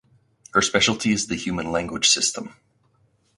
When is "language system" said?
1.71-2.55